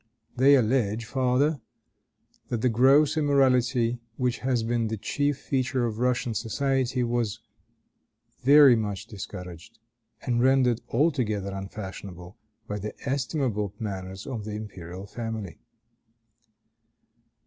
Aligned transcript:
They 0.35 0.55
allege 0.55 1.05
farther, 1.05 1.61
that 2.47 2.61
the 2.63 2.69
gross 2.69 3.17
immorality 3.17 3.99
which 4.17 4.39
has 4.39 4.63
been 4.63 4.87
the 4.87 4.97
chief 4.97 5.37
feature 5.37 5.85
of 5.85 5.99
Russian 5.99 6.33
society 6.33 7.03
was 7.03 7.39
very 8.43 8.75
much 8.75 9.05
discouraged, 9.05 9.77
and 10.23 10.41
rendered 10.41 10.81
altogether 10.89 11.51
unfashionable 11.53 12.35
by 12.67 12.79
the 12.79 12.95
estimable 13.07 13.75
manners 13.77 14.25
of 14.25 14.43
the 14.43 14.53
imperial 14.55 15.05
family. 15.05 15.59